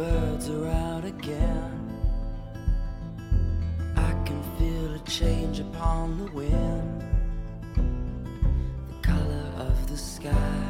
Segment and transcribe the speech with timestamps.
[0.00, 1.78] birds are out again.
[3.96, 7.04] I can feel a change upon the wind.
[8.88, 10.64] The color of the sky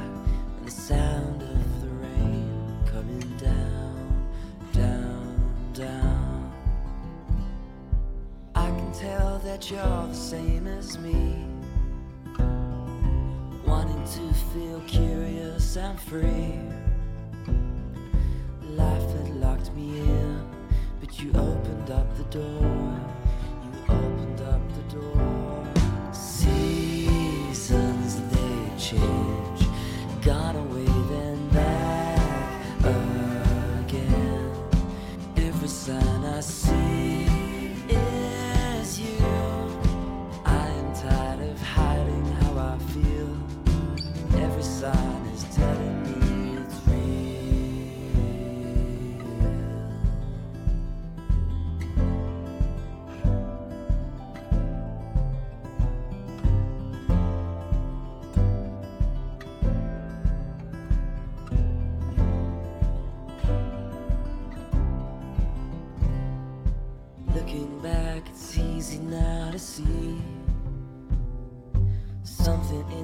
[0.56, 4.28] and the sound of the rain coming down,
[4.72, 6.52] down, down.
[8.56, 11.46] I can tell that you're the same as me.
[13.64, 16.89] Wanting to feel curious and free.
[19.60, 20.42] Locked me in,
[21.00, 22.98] but you opened up the door.
[23.62, 25.29] You opened up the door.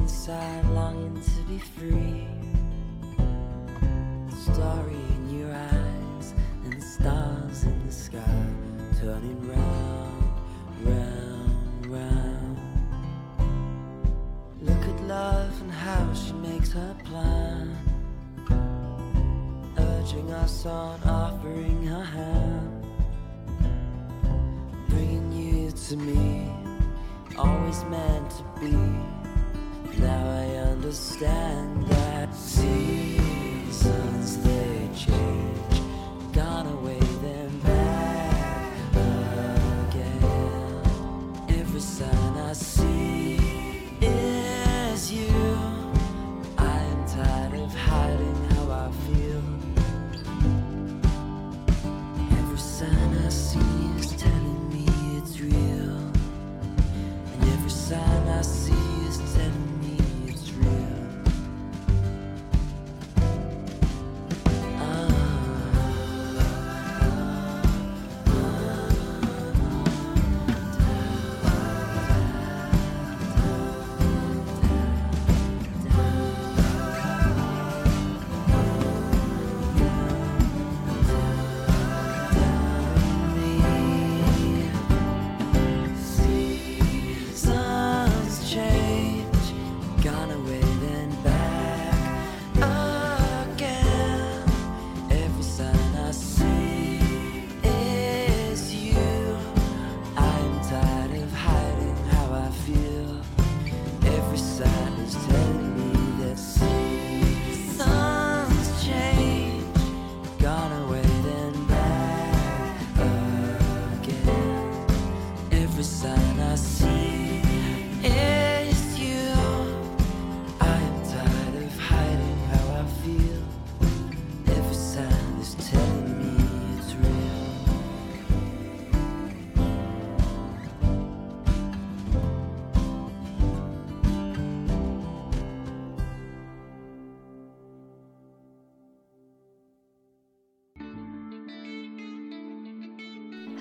[0.07, 2.46] Inside longing to be free.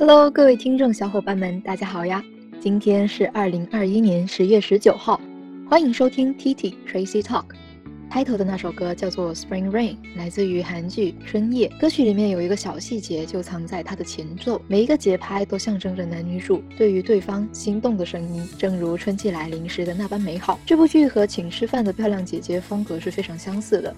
[0.08, 2.24] Hello，各位听众小伙伴们，大家好呀！
[2.62, 5.20] 今天是二零二一年十月十九号，
[5.68, 7.46] 欢迎收听 TT Tracy Talk。
[8.08, 11.68] 开头的那首歌叫做《Spring Rain》，来自于韩剧《春夜》。
[11.80, 20.60] 歌曲里面有一个小细节，就藏在它的前奏，每一个节拍都象征着男女主对于对方心动的声音，正如春季来临时的那般美好。
[20.68, 23.92] 这部剧和《请吃饭的漂亮姐姐》风格是非常相似的。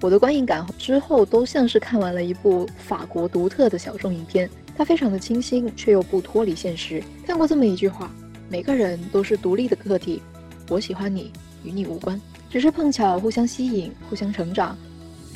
[0.00, 7.02] 我的观影感之后都像是看完了一部法国独特的小众影片，它非常的清新，却又不脱离现实。
[7.26, 8.10] 看过这么一句话：
[8.50, 10.20] 每个人都是独立的个体，
[10.68, 11.30] 我喜欢你，
[11.62, 14.76] 与你无关，只是碰巧互相吸引，互相成长。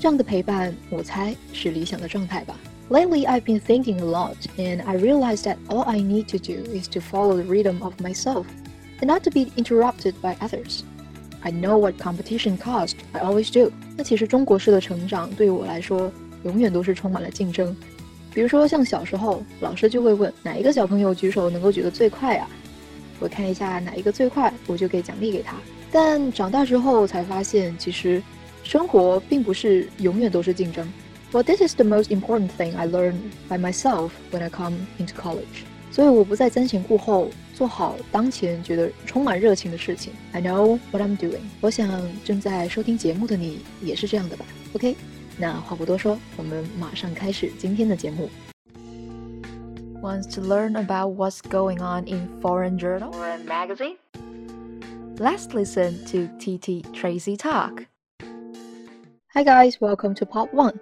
[0.00, 2.56] 这样的陪伴，我猜是理想的状态吧。
[2.88, 6.88] Lately, I've been thinking a lot, and I realized that all I need to do is
[6.88, 8.44] to follow the rhythm of myself,
[9.00, 10.80] and not to be interrupted by others.
[11.42, 12.94] I know what competition costs.
[13.12, 13.70] I always do.
[13.96, 16.10] 那其实中国式的成长对我来说，
[16.44, 17.76] 永远都是充满了竞争。
[18.38, 22.48] 比如说像小时候，老师就会问哪一个小朋友举手能够举得最快啊？
[23.18, 25.56] 我看一下哪一个最快，我就给奖励给他。
[25.90, 28.22] 但长大之后才发现，其实
[28.62, 30.88] 生活并不是永远都是竞争。
[31.32, 33.16] Well, this is the most important thing I learned
[33.48, 35.64] by myself when I come into college.
[35.90, 40.12] 所以我不再瞻前顾后，做好当前觉得充满热情的事情。
[40.30, 41.40] I know what I'm doing。
[41.60, 41.90] 我想
[42.24, 44.44] 正在收听节目的你也是这样的吧
[44.74, 44.94] ？OK，
[45.40, 48.28] 那话不多说，我们马上开始今天的节目。
[50.02, 53.96] Wants to learn about what's going on in foreign journal or a magazine?
[55.16, 57.84] Let's listen to TT Tracy talk.
[59.32, 60.74] Hi guys, welcome to Part One.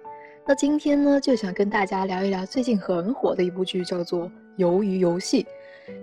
[0.47, 4.25] 那今天呢，就想跟大家聊一聊最近很火的一部剧，叫做
[4.57, 5.43] 《鱿鱼游戏》。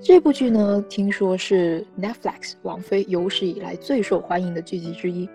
[0.01, 5.29] 这部剧呢，听说是 Netflix 网飞有史以来最受欢迎的剧集之一，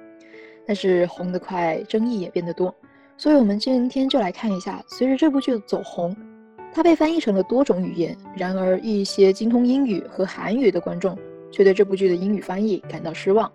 [0.65, 2.73] 但是红得快，争议也变得多，
[3.19, 6.15] 所以我们今天就来看一下，随着这部剧的走红，
[6.71, 11.17] 它被翻译成了多种语言，然而一些精通英语和韩语的观众
[11.51, 13.51] 却对这部剧的英语翻译感到失望，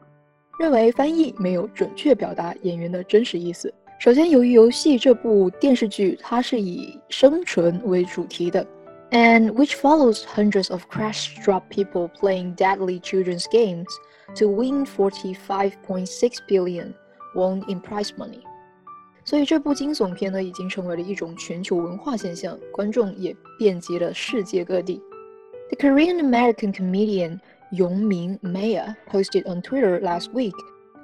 [0.61, 3.73] 认为翻译没有准确表达演员的真实意思。
[3.99, 8.67] 首先，由于游戏这部电视剧它是以生存为主题的。
[9.13, 13.87] and which follows hundreds of crash-drop people playing deadly children's games
[14.35, 16.93] to win 45.6 billion
[17.35, 18.41] won in prize money。
[19.25, 25.01] 所以这部惊悚片呢，已经成为了一种全球文化现象，观众也遍及了世界各地。
[25.71, 27.41] The Korean American comedian
[27.73, 30.55] Yong Min Maya posted on Twitter last week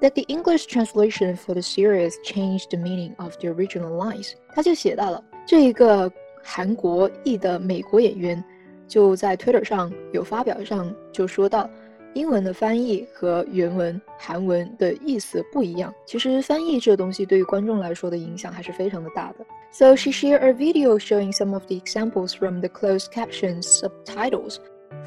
[0.03, 4.33] that the English translation for the series changed the meaning of the original lines。
[4.55, 6.13] 他就写到了这一个
[6.43, 8.45] 韩国裔的美国演员
[8.87, 11.69] 就在 Twitter 上有发表上就说到，
[12.14, 15.94] 英文的翻译和原文韩文的意思不一样。
[16.06, 19.46] 其实翻译这东西对于观众来说的影响还是非常的大的。
[19.72, 24.60] So she shared a video showing some of the examples from the closed captions subtitles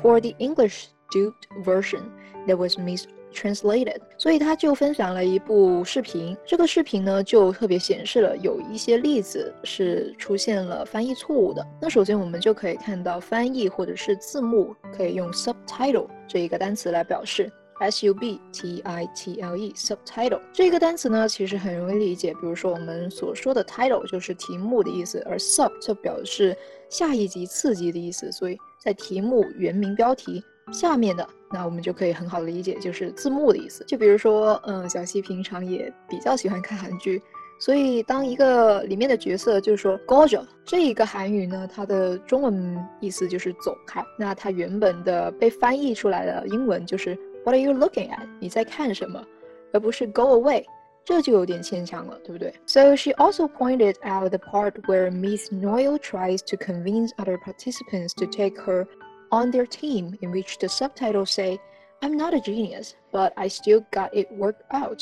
[0.03, 2.03] for the English dubbed version
[2.47, 3.09] that was missed.
[3.34, 6.38] Translated，所以他就分享了一部视频。
[6.46, 11.66] 这个视频呢，就特别显示了有一些例子是出现了翻译错误的。
[11.82, 22.32] 那首先我们就可以看到翻译或者是字幕可以用 subtitle 这一个单词来表示，s u b t i t l e subtitle 这个单词呢，其实很容易理解。
[22.34, 26.56] 比如说我们所说的 title 就是题目的意思，而 sub 就表示
[26.90, 28.32] 下一级、次级的意思。
[28.32, 30.44] 所以在题目原名标题。
[30.72, 33.86] 下面的那我们就可以很好理解，就是字幕的意思。
[33.86, 37.22] 就比如说，嗯，小西平常也比较喜欢看韩剧，
[37.60, 44.04] 所以当一个里面的角色就是说，gorge 这一个韩语呢，它的中文意思就是走开。
[44.18, 47.16] 那它原本的被翻译出来的英文就是
[47.46, 49.24] “What are you looking at？” 你在看什么，
[49.72, 50.66] 而不是 “Go away”，
[51.06, 58.26] 这就有点牵强了，对不对？So she also pointed out the part where Miss Noel tries to convince other participants to
[58.26, 58.88] take her.
[59.34, 61.60] On their team in which the subtitles say,
[62.02, 65.02] I'm not a genius, but I still got it worked out.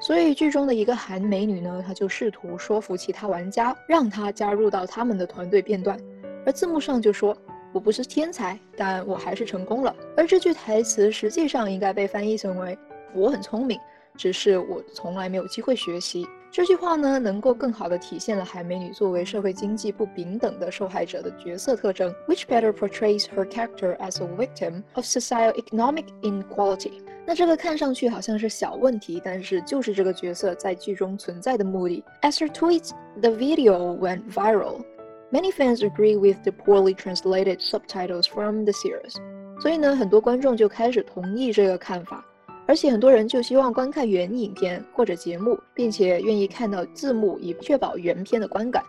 [0.00, 5.98] 所以剧中的一个韩美女呢，她就试图说服其他玩家，让她加入到他们的团队片段。
[6.44, 7.34] 而字幕上就说
[7.72, 12.76] ：“我不是天才，但我还是成功了。”而这句台词实际上应该被翻译成为
[13.14, 13.80] ：“我很聪明，
[14.16, 26.92] 只是我从来没有机会学习。”这句话呢，能够更好地体现了海美女作为社会经济不平等的受害者的角色特征，which better portrays her character as a victim of socio-economic inequality。
[27.26, 32.04] 那这个看上去好像是小问题，但是就是这个角色在剧中存在的目的。
[32.22, 32.90] As her tweet,
[33.20, 34.84] the video went viral.
[35.32, 39.16] Many fans agree with the poorly translated subtitles from the series.
[39.60, 42.24] 所以呢，很多观众就开始同意这个看法。
[42.67, 48.83] 而且很多人就希望观看原影片或者节目，并且愿意看到字幕，以确保原片的观感。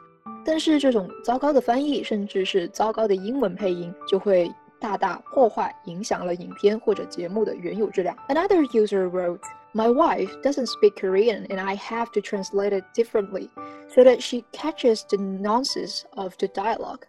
[0.45, 8.17] 但是这种糟糕的翻译，甚至是糟糕的英文配音，就会大大破坏、影响了影片或者节目的原有质量。
[8.29, 9.41] Another user wrote,
[9.75, 13.49] "My wife doesn't speak Korean, and I have to translate it differently
[13.95, 17.01] so that she catches the nuances of the dialogue.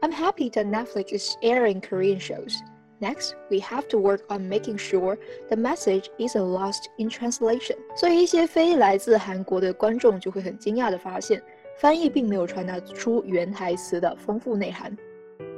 [0.00, 2.54] I'm happy that Netflix is airing Korean shows."
[2.99, 7.75] Next, we have to work on making sure the message isn't lost in translation.
[7.95, 11.39] 所以一些非来自韩国的观众就会很惊讶地发现，
[11.77, 14.97] 翻译并没有传达出原台词的丰富内涵。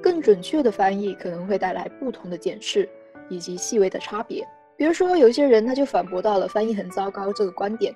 [0.01, 2.89] 更准确的翻译可能会带来不同的解释
[3.29, 4.45] 以及细微的差别。
[4.75, 7.95] 比如说，有些人他就反驳到了翻译很糟糕这个观点，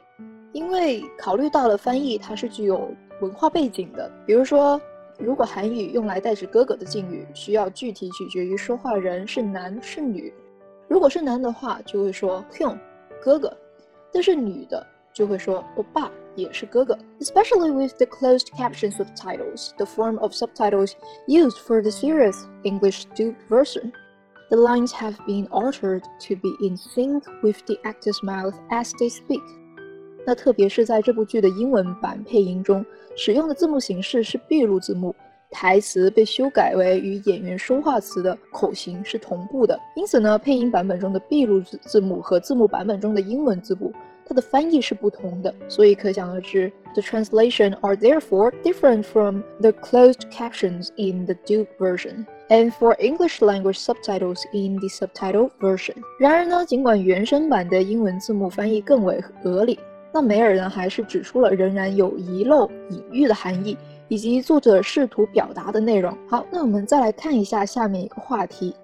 [0.53, 4.09] 因为考虑到了翻译它是具有文化背景的。
[4.25, 4.79] 比如说。
[5.18, 10.32] 如果韩语用来代指哥哥的敬语，需要具体取决于说话人是男是女。
[10.86, 12.78] 如果是男的话，就会说 “kyung”，
[13.20, 13.48] 哥哥；
[14.12, 16.96] 但是女的就会说“欧巴”，也是哥哥。
[17.20, 20.92] Especially with the closed caption subtitles, the form of subtitles
[21.26, 23.92] used for the serious English dubbed version,
[24.50, 29.08] the lines have been altered to be in sync with the actor's mouth as they
[29.08, 29.42] speak.
[30.25, 35.13] 那特别是在这部剧的英文版配音中，使用的字幕形式是闭路字幕，
[35.51, 39.79] 台词被修改为与演员说话词的口型是同步的。
[39.95, 43.91] 因此呢，配音版本中的闭路字字幕和字幕版本中的英文字幕，
[44.25, 45.53] 它的翻译是不同的。
[45.67, 53.41] 所以可想而知，the translation are therefore different from the closed captions in the dub version and for English
[53.41, 55.95] language subtitles in the subtitle version。
[56.17, 59.77] 然而呢，尽管原声版的英文字幕翻译更为合理。
[60.13, 63.75] 那梅尔呢，还是指出了仍然有遗漏隐喻的含义，
[64.09, 66.15] 以及作者试图表达的内容。
[66.29, 68.75] 好，那我们再来看一下下面一个话题：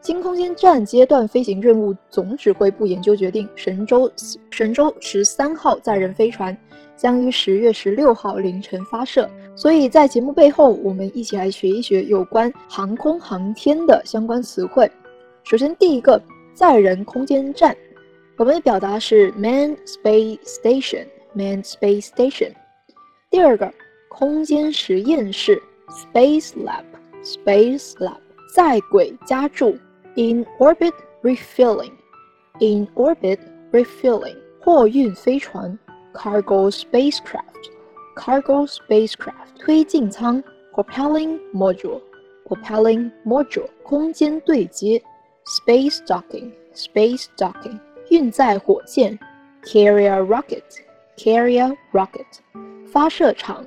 [0.00, 4.10] 经空间站阶段飞行任务总指挥部研究决定，神舟
[4.50, 6.56] 神舟十三号载人飞船
[6.96, 9.30] 将于十月十六号凌晨发射。
[9.54, 14.90] 所以在节目背后，我们一起来学一学有关航空航天的相关词汇。
[15.44, 16.20] 首先，第一个
[16.54, 17.76] 载人空间站。
[18.37, 22.53] 我们的表达是 manned space station，manned space station。
[23.29, 23.73] 第二个，
[24.09, 28.17] 空间实验室 space lab，space lab。
[28.53, 29.77] 在轨加注
[30.15, 33.39] in orbit refilling，in orbit
[33.71, 34.37] refilling。
[34.61, 35.77] 货运飞船
[36.13, 39.33] cargo spacecraft，cargo spacecraft。
[39.59, 40.41] 推进舱
[40.73, 43.67] propelling module，propelling module。
[43.83, 45.01] 空间对接
[45.45, 47.79] space docking，space docking。
[48.11, 49.17] 运载火箭，
[49.63, 52.25] carrier rocket，carrier rocket，
[52.91, 53.65] 发射场，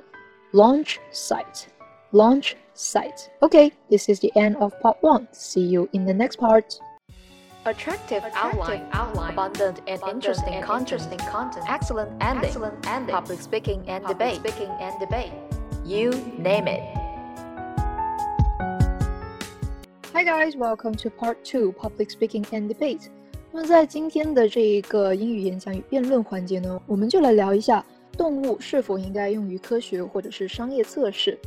[0.51, 5.27] launch site，launch site。Okay, this is the end of part one.
[5.31, 6.79] See you in the next part.
[7.63, 14.03] Attractive, outline, outline, abundant and interesting, content, content, excellent ending, excellent ending, public speaking and
[14.03, 15.31] public debate, speaking and debate.
[15.85, 16.09] You
[16.39, 16.81] name it.
[20.13, 23.09] Hi guys, welcome to part two, public speaking and debate.
[23.55, 27.85] 那么在今天的这一个英语演讲与辩论环节呢，我们就来聊一下
[28.17, 31.37] 动物是否应该用于科学或者是商业测试。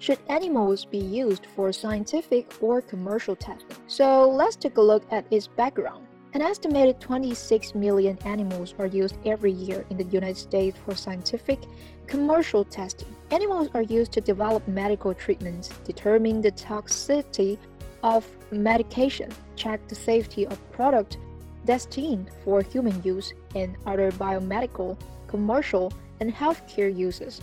[0.00, 3.76] Should animals be used for scientific or commercial testing?
[3.88, 6.02] So let's take a look at its background.
[6.34, 11.58] An estimated 26 million animals are used every year in the United States for scientific,
[12.06, 13.08] commercial testing.
[13.30, 17.56] Animals are used to develop medical treatments, determine the toxicity
[18.04, 21.16] of medication, check the safety of product,
[21.65, 27.41] destined for human use and other biomedical, commercial, and healthcare uses.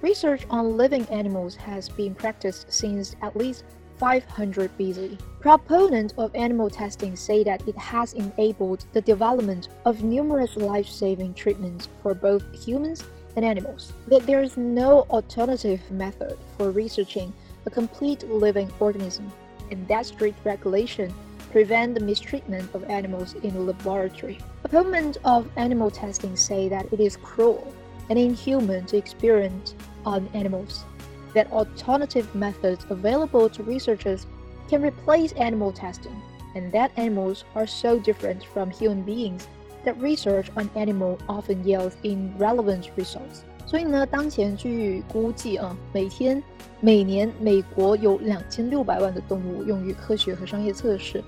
[0.00, 3.64] Research on living animals has been practiced since at least
[3.98, 5.18] 500 BC.
[5.40, 11.34] Proponents of animal testing say that it has enabled the development of numerous life saving
[11.34, 13.04] treatments for both humans
[13.36, 13.92] and animals.
[14.08, 17.32] That there is no alternative method for researching
[17.64, 19.30] a complete living organism,
[19.70, 21.14] and that strict regulation
[21.51, 24.37] prevent the mistreatment of animals in a laboratory.
[24.63, 27.73] Opponents of animal testing say that it is cruel
[28.09, 29.75] and inhuman to experiment
[30.05, 30.83] on animals,
[31.33, 34.27] that alternative methods available to researchers
[34.69, 36.15] can replace animal testing,
[36.55, 39.47] and that animals are so different from human beings
[39.85, 43.43] that research on animals often yields irrelevant results.
[43.65, 46.41] 所以呢，当前据估计啊，每天、
[46.79, 51.21] 每年美国有两千六百万的动物用于科学和商业测试。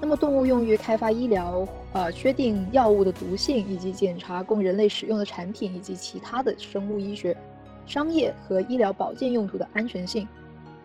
[0.00, 7.36] 那么，动物用于开发医疗、呃，确定药物的毒性，以及检查供人类使用的产品以及其他的生物医学、
[7.84, 10.26] 商业和医疗保健用途的安全性。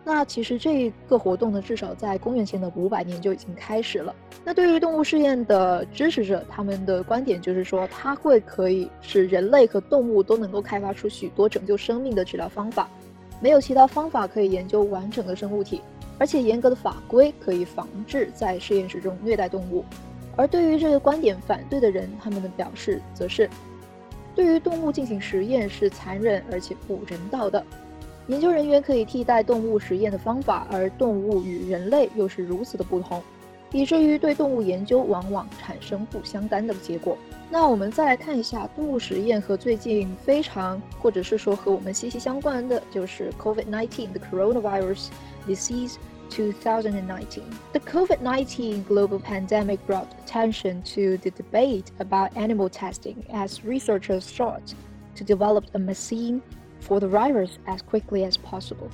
[0.06, 4.14] 那其实这个活动呢，至少在公元前的五百年就已经开始了。
[4.44, 12.86] 那对于动物试验的支持者，他们的观点就是说，它会可以使人类和动物都能够开发出许多拯救生命的治疗方法。
[13.40, 15.80] 没有其他方法可以研究完整的生物体。
[16.18, 19.84] 而且严格的法规可以防治在实验室中虐待动物，
[20.36, 23.48] 而对于这个观点反对的人，他们的表示则是：
[24.34, 27.64] 对于动物进行实验是残忍而且不人道的。
[28.28, 33.22] 研究人员可以替代动物实验的方法，而动物与人类又是如此的不同，
[33.70, 37.18] 以至于对动物研究往往产生不相干的结果。
[37.50, 45.08] 那我们再来看一下动物实验和最近非常或者是说和我们息息相关的，就是 COVID-19 的 coronavirus。
[45.46, 45.98] Disease
[46.30, 47.58] 2019.
[47.72, 54.24] The COVID 19 global pandemic brought attention to the debate about animal testing as researchers
[54.24, 54.74] sought
[55.14, 56.42] to develop a vaccine
[56.80, 58.90] for the virus as quickly as possible.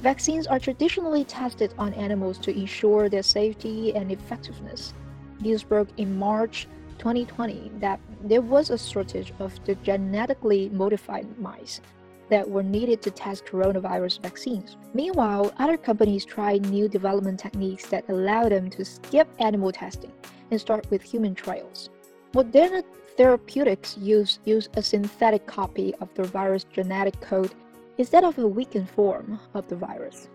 [0.00, 4.92] Vaccines are traditionally tested on animals to ensure their safety and effectiveness.
[5.40, 6.66] News broke in March
[6.98, 11.80] 2020 that there was a shortage of the genetically modified mice
[12.28, 14.76] that were needed to test coronavirus vaccines.
[14.94, 20.12] Meanwhile, other companies tried new development techniques that allow them to skip animal testing
[20.50, 21.90] and start with human trials.
[22.32, 22.82] Moderna
[23.16, 27.52] Therapeutics use, use a synthetic copy of the virus genetic code
[27.98, 30.28] instead of a weakened form of the virus.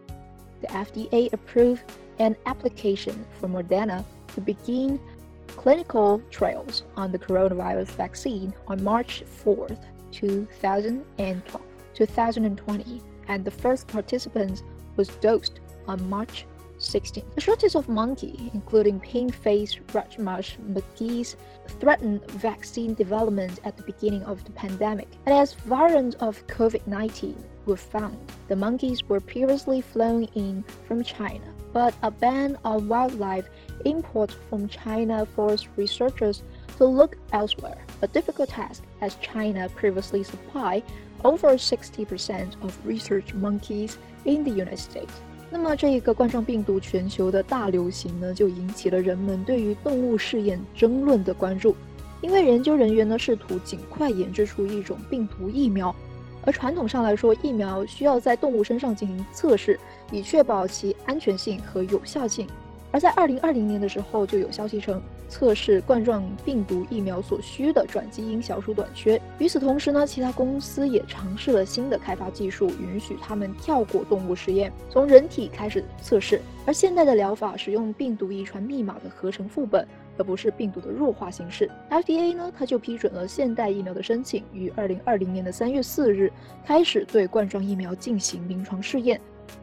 [0.62, 1.84] The FDA approved
[2.20, 4.04] an application for Moderna
[4.36, 5.00] to begin
[5.48, 11.62] clinical trials on the coronavirus vaccine on March 4th, 2012,
[11.98, 14.62] 2020, and the first participant
[14.98, 16.46] was dosed on March
[16.78, 17.24] 16.
[17.34, 21.36] The shortage of monkey, including pink face Rajmash monkeys,
[21.80, 25.08] threatened vaccine development at the beginning of the pandemic.
[25.26, 31.04] And as variants of COVID 19 were found, the monkeys were previously flown in from
[31.04, 33.50] China, but a ban on wildlife
[33.86, 36.44] import from China forced researchers
[36.78, 40.84] to look elsewhere, a difficult task as China previously supplied
[41.24, 43.94] over 60% of research monkeys
[44.24, 45.10] in the United States.
[45.50, 51.76] 那么这一个冠状病毒全球的大流行呢，就引起了人们对于动物试验争论的关注。
[52.22, 55.96] 因为研究人员呢试图尽快研制出一种病毒疫苗，
[56.44, 59.80] 而传统上来说，疫苗需要在动物身上进行测试，
[60.12, 62.48] 以确保其安全性和有效性。
[62.92, 69.22] 而在二零二零年的时候，就有消息称，测试冠状病毒疫苗所需的转基因小鼠短缺。
[69.40, 76.42] 与此同时呢，其他公司也尝试了新的开发技术，允许他们跳过动物实验，从人体开始测试。
[76.66, 79.86] 而现代的疗法使用病毒遗传密码的合成副本，
[80.18, 81.70] 而不是病毒的弱化形式。
[81.90, 86.32] FDA 呢，它就批准了现代疫苗的申请，于二零二零年的三月四日
[86.66, 89.20] 开始对冠状疫苗进行临床试验。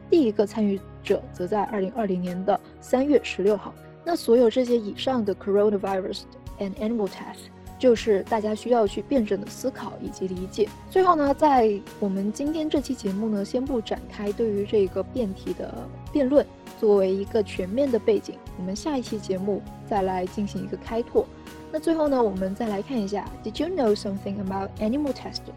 [0.09, 3.73] 第一个参与者则在二零二零年的三月十六号。
[4.03, 6.21] 那所有这些以上的 coronavirus
[6.59, 7.49] and animal test，
[7.79, 10.69] 就是大家需要去辩证的思考以及理解。
[10.91, 16.45] 最后呢，在我们今天这期节目呢，先不展开对于这个辩题的辩论，
[16.79, 21.25] 作为一个全面的背景，我们下一期节目再来进行一个开拓。
[21.71, 25.55] 那最后呢，我们再来看一下，Did you know something about animal testing?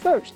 [0.00, 0.34] First.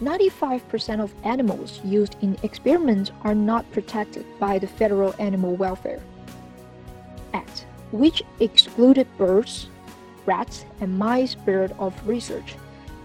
[0.00, 6.02] 95% of animals used in experiments are not protected by the Federal Animal Welfare
[7.32, 9.68] Act, which excluded birds,
[10.26, 12.56] rats, and mice bird of research,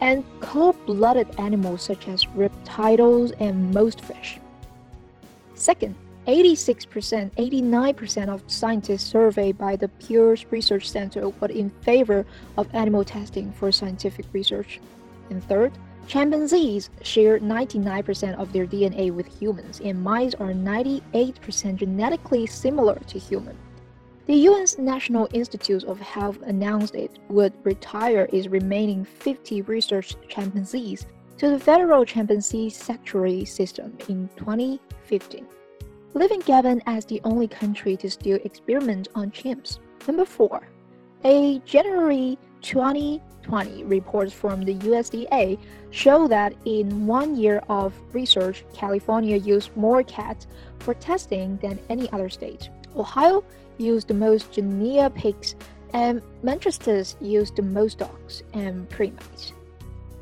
[0.02, 4.40] and cold-blooded animals such as reptiles and most fish.
[5.54, 5.96] Second,
[6.28, 12.26] 86%, 89% of scientists surveyed by the Pew Research Center were in favor
[12.58, 14.80] of animal testing for scientific research.
[15.30, 15.72] And third,
[16.08, 23.18] Chimpanzees share 99% of their DNA with humans, and mice are 98% genetically similar to
[23.18, 23.58] humans.
[24.28, 31.06] The UN's National Institute of Health announced it would retire its remaining 50 research chimpanzees
[31.38, 35.48] to the Federal Chimpanzee Sanctuary System in 2015,
[36.14, 39.80] leaving Gabon as the only country to still experiment on chimps.
[40.08, 40.68] Number 4.
[41.26, 42.38] A January
[43.44, 45.58] 2020 reports from the USDA
[45.92, 50.48] show that in one year of research, California used more cats
[50.80, 52.70] for testing than any other state.
[52.96, 53.44] Ohio
[53.78, 55.56] used the most guinea pigs,
[55.94, 59.54] and Manchester's used the most dogs and primates.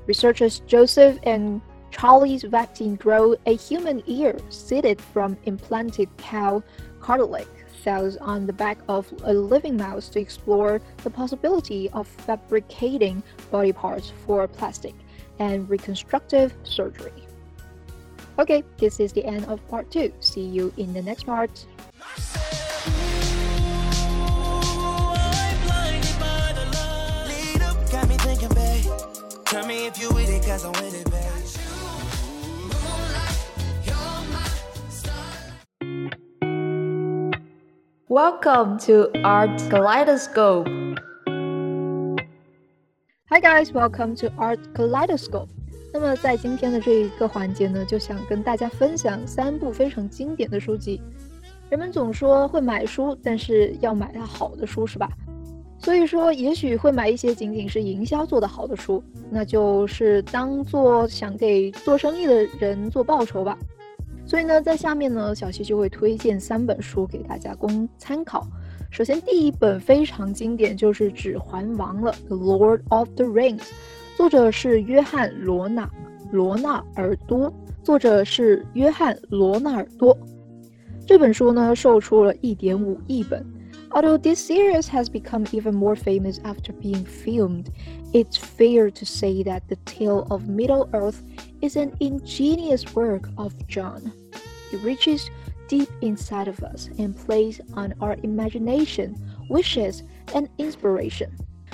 [0.07, 1.61] Researchers Joseph and
[1.99, 6.63] Charlie's vaccine grow a human ear seeded from implanted cow
[7.01, 7.45] cartilage
[7.83, 13.73] cells on the back of a living mouse to explore the possibility of fabricating body
[13.73, 14.95] parts for plastic
[15.39, 17.11] and reconstructive surgery.
[18.37, 20.13] Okay, this is the end of part 2.
[20.21, 21.65] See you in the next part.
[29.45, 31.28] Tell me if you with it, cause I'm with it, babe.
[38.09, 40.67] Welcome to Art Kaleidoscope.
[43.29, 45.47] Hi guys, welcome to Art Kaleidoscope.
[45.93, 50.99] 那么在今天的这一个环节呢，就想跟大家分享三部非常经典的书籍。
[51.69, 55.07] 人们总说会买书，但是要买它好的书，是吧？
[55.77, 63.55] 所以说，也许会买一些仅仅是营销做得好的书，那就是当做想给做生意的人做报酬吧。
[64.29, 68.47] 所以呢，在下面呢，小溪就会推荐三本书给大家供参考。
[68.91, 73.57] 首先，第一本非常经典，就是《指环王》了，《The Lord of the Rings》，
[74.15, 75.89] 作者是约翰·罗纳
[76.31, 77.51] 罗纳尔多，
[77.83, 80.15] 作者是约翰·罗纳尔多。
[81.07, 83.43] 这本书呢，售出了一点五亿本。
[83.89, 87.65] Although this series has become even more famous after being filmed,
[88.13, 91.15] it's fair to say that the tale of Middle Earth
[91.61, 94.11] is an ingenious work of John.
[94.72, 95.26] It reaches
[95.68, 99.14] deep inside of us and plays on our imagination,
[99.48, 100.00] wishes,
[100.32, 101.28] and inspiration.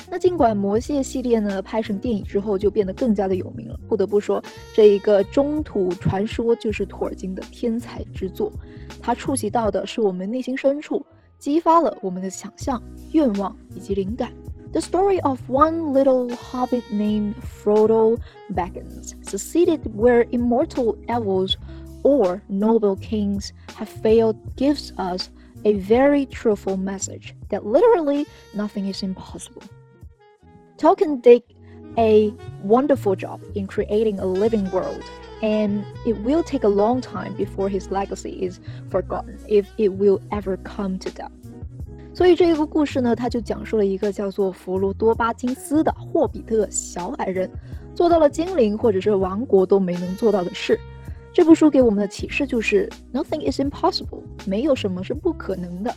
[0.08, 4.42] 那尽管《魔戒》系列呢拍成电影之后就变得更加的有名了，不得不说，
[4.74, 8.50] 这一个中土传说就是托尔金的天才之作。
[9.00, 11.04] 它触及到的是我们内心深处，
[11.38, 14.32] 激发了我们的想象、愿望以及灵感。
[14.72, 18.18] The story of one little hobbit named Frodo
[18.54, 21.56] Baggins succeeded where immortal elves
[22.04, 25.30] or noble kings have failed gives us
[25.64, 29.62] a very truthful message that literally nothing is impossible.
[30.78, 31.42] Tolkien did
[31.98, 32.32] a
[32.64, 35.02] wonderful job in creating a living world,
[35.42, 40.20] and it will take a long time before his legacy is forgotten, if it will
[40.30, 41.30] ever come to that.
[42.14, 47.50] 所以这一个故事呢，它就讲述了一个叫做弗罗多巴金斯的霍比特小矮人，
[47.94, 50.78] 做到了精灵或者是王国都没能做到的事。
[51.35, 55.93] 这部书给我们的启示就是，nothing is impossible，没有什么是不可能的。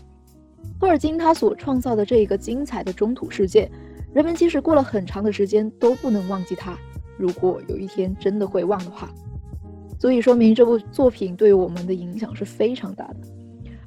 [0.81, 3.71] 托尔金他所创造的这一个精彩的中土世界。
[4.13, 6.77] 人们即使过了很长的时间都不能忘记它。
[7.17, 9.09] 如果有一天真的会忘的话，
[9.97, 13.17] 足以说明这部作品对我们的影响是非常大的。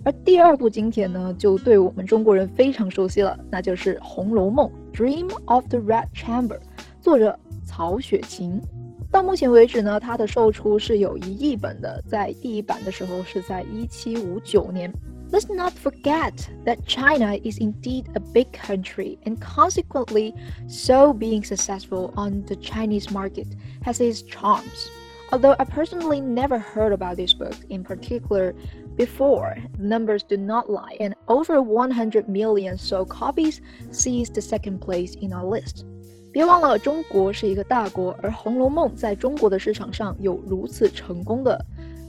[0.06, 6.60] 而第二部经典呢，就对我们中国人非常熟悉了，那就是《红楼梦》（Dream of the Red Chamber），
[7.02, 8.62] 作者曹雪芹。
[9.11, 14.93] 到目前为止呢，它的售出是有一亿本的，在第一版的时候是在一七五九年。
[15.33, 16.35] Let's not forget
[16.65, 20.35] that China is indeed a big country and consequently,
[20.69, 23.49] so being successful on the Chinese market
[23.83, 24.89] has its charms.
[25.33, 28.55] Although I personally never heard about this book in particular
[28.97, 33.61] before, the numbers do not lie, and over 100 million sold copies
[33.91, 35.85] sees the second place in our list.
[36.33, 41.65] 别忘了，中国是一个大国，而《红楼梦》在中国的市场上有如此成功的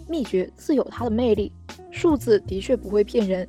[0.07, 1.51] 秘诀自有它的魅力，
[1.91, 3.47] 数字的确不会骗人。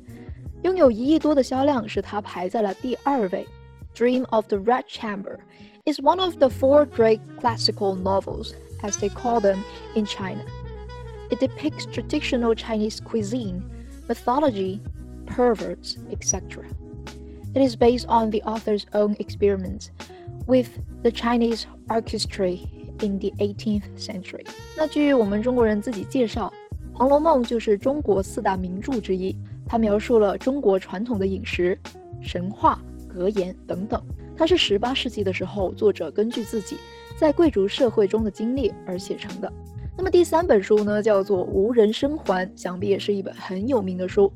[0.63, 3.45] 拥有一亿多的销量，使它排在了第二位。《
[3.97, 9.57] Dream of the Red Chamber》is one of the four great classical novels, as they call them
[9.95, 10.45] in China.
[11.29, 13.61] It depicts traditional Chinese cuisine,
[14.07, 14.79] mythology,
[15.25, 16.65] perverts, etc.
[17.53, 19.91] It is based on the author's own experiments
[20.46, 20.68] with
[21.02, 22.58] the Chinese orchestra
[23.00, 24.46] in the 18th century。
[24.76, 26.52] 那据我们中国人自己介绍，
[26.96, 29.36] 《红楼梦》就是中国四大名著之一。
[29.66, 31.78] 它描述了中国传统的饮食、
[32.20, 32.78] 神话、
[33.08, 34.00] 格言等等。
[34.36, 36.76] 它是十八世纪的时候，作者根据自己
[37.18, 39.50] 在贵族社会中的经历而写成的。
[39.96, 44.30] 那么第三本书呢，叫做《无人生还》，想必也是一本很有名的书。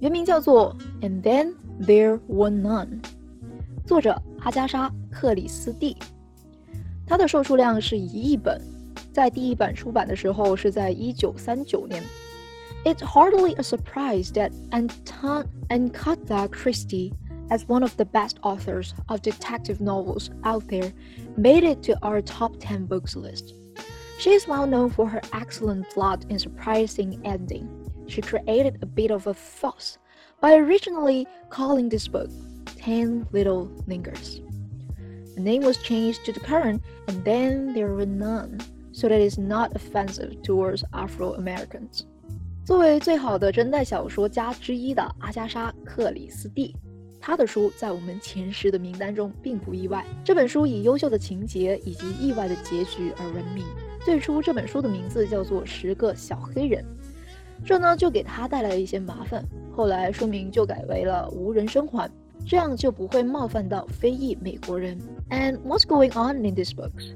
[0.00, 2.86] 原名叫做《And Then There Were None》，
[3.86, 5.97] 作者阿加莎·克里斯蒂。
[7.07, 8.61] 它的售出量是一亿本，
[9.13, 12.03] 在第一版出版的时候是在一九三九年。
[12.83, 17.13] It's hardly a surprise that Anton Agatha Christie,
[17.49, 20.91] as one of the best authors of detective novels out there,
[21.35, 23.53] made it to our top 10 books list.
[24.19, 27.67] She is well known for her excellent plot and surprising ending.
[28.07, 29.97] She created a bit of a fuss
[30.39, 32.29] by originally calling this book
[32.78, 34.40] Ten Little Lingers.
[35.34, 38.58] The name was changed to the current, and then there were none,
[38.92, 42.02] so that is not offensive towards Afro Americans.
[42.64, 46.76] 作为最好的侦探小说家之一的阿加莎·克里斯蒂，
[47.20, 50.04] 她的书在我们前十的名单中并不意外。
[50.24, 53.64] 这本书以优秀的情节以及意外的结局而闻名。
[54.04, 56.84] 最初这本书的名字叫做《十个小黑人》，
[57.64, 59.44] 这呢就给他带来了一些麻烦。
[59.74, 62.08] 后来书名就改为了《无人生还》。
[62.47, 64.97] 这样就不会冒犯到非裔美国人。
[65.29, 67.13] And what's going on in these books?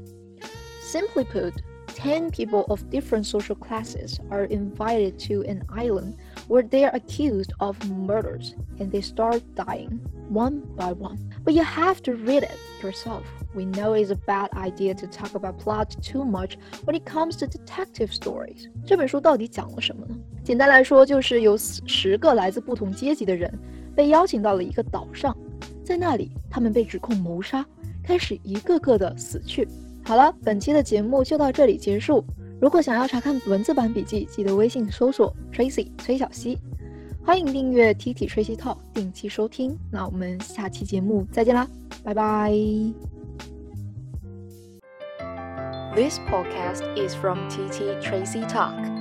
[0.81, 1.53] Simply put,
[1.95, 6.15] 10 people of different social classes are invited to an island
[6.47, 9.99] where they are accused of murders and they start dying
[10.29, 11.17] one by one.
[11.43, 13.23] But you have to read it yourself.
[13.53, 17.35] We know it's a bad idea to talk about plot too much when it comes
[17.37, 18.69] to detective stories.
[18.85, 20.15] 这本书到底讲了什么呢？
[20.43, 23.51] 简单来说，就是有十个来自不同阶级的人
[23.94, 25.36] 被邀请到了一个岛上，
[25.84, 27.64] 在那里，他们被指控谋杀，
[28.02, 29.68] 开始一个个的死去。
[30.04, 32.24] 好了，本期的节目就到这里结束。
[32.60, 36.58] 如果想要查看文字版笔记，记得微信搜索 Tracy 崔小溪，
[37.22, 39.76] 欢迎订阅 T T Tracy Talk，定期收听。
[39.90, 41.66] 那我们下期节目再见啦，
[42.02, 42.52] 拜拜。
[45.94, 48.93] This podcast is from T T Tracy Talk.